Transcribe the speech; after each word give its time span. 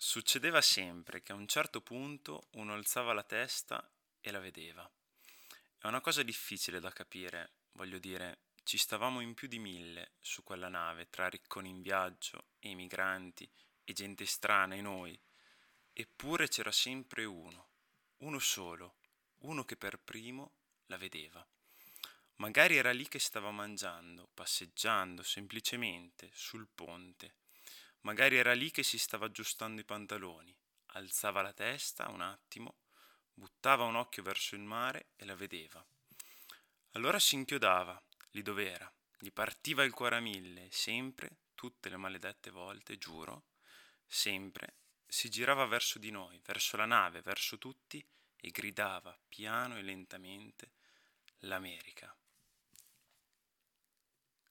Succedeva 0.00 0.60
sempre 0.60 1.24
che 1.24 1.32
a 1.32 1.34
un 1.34 1.48
certo 1.48 1.80
punto 1.80 2.46
uno 2.52 2.72
alzava 2.72 3.12
la 3.12 3.24
testa 3.24 3.90
e 4.20 4.30
la 4.30 4.38
vedeva. 4.38 4.88
È 5.76 5.88
una 5.88 6.00
cosa 6.00 6.22
difficile 6.22 6.78
da 6.78 6.92
capire, 6.92 7.54
voglio 7.72 7.98
dire, 7.98 8.42
ci 8.62 8.78
stavamo 8.78 9.18
in 9.18 9.34
più 9.34 9.48
di 9.48 9.58
mille 9.58 10.12
su 10.20 10.44
quella 10.44 10.68
nave, 10.68 11.10
tra 11.10 11.28
ricconi 11.28 11.68
in 11.68 11.82
viaggio, 11.82 12.50
e 12.60 12.74
migranti, 12.74 13.50
e 13.82 13.92
gente 13.92 14.24
strana 14.24 14.76
e 14.76 14.80
noi. 14.80 15.20
Eppure 15.92 16.46
c'era 16.46 16.70
sempre 16.70 17.24
uno, 17.24 17.70
uno 18.18 18.38
solo, 18.38 18.98
uno 19.38 19.64
che 19.64 19.76
per 19.76 19.98
primo 19.98 20.52
la 20.86 20.96
vedeva. 20.96 21.44
Magari 22.36 22.76
era 22.76 22.92
lì 22.92 23.08
che 23.08 23.18
stava 23.18 23.50
mangiando, 23.50 24.28
passeggiando 24.32 25.24
semplicemente 25.24 26.30
sul 26.32 26.68
ponte 26.72 27.34
Magari 28.02 28.36
era 28.36 28.54
lì 28.54 28.70
che 28.70 28.82
si 28.82 28.98
stava 28.98 29.26
aggiustando 29.26 29.80
i 29.80 29.84
pantaloni. 29.84 30.56
Alzava 30.92 31.42
la 31.42 31.52
testa 31.52 32.08
un 32.10 32.20
attimo, 32.20 32.78
buttava 33.34 33.84
un 33.84 33.96
occhio 33.96 34.22
verso 34.22 34.54
il 34.54 34.62
mare 34.62 35.10
e 35.16 35.24
la 35.24 35.34
vedeva. 35.34 35.84
Allora 36.92 37.18
si 37.18 37.34
inchiodava, 37.34 38.02
lì 38.30 38.42
dov'era, 38.42 38.90
gli 39.18 39.30
partiva 39.30 39.84
il 39.84 39.92
cuore 39.92 40.16
a 40.16 40.20
mille 40.20 40.68
sempre, 40.70 41.38
tutte 41.54 41.88
le 41.88 41.96
maledette 41.96 42.50
volte, 42.50 42.98
giuro, 42.98 43.44
sempre, 44.06 44.76
si 45.06 45.28
girava 45.28 45.66
verso 45.66 45.98
di 45.98 46.10
noi, 46.10 46.40
verso 46.44 46.76
la 46.76 46.86
nave, 46.86 47.20
verso 47.22 47.58
tutti 47.58 48.06
e 48.36 48.50
gridava 48.50 49.18
piano 49.28 49.76
e 49.76 49.82
lentamente 49.82 50.72
l'America. 51.40 52.14